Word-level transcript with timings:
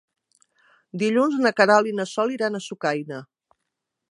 Dilluns 1.03 1.37
na 1.43 1.53
Queralt 1.59 1.91
i 1.93 1.95
na 2.01 2.09
Sol 2.15 2.35
iran 2.39 2.57
a 2.57 2.65
Sucaina. 2.71 3.23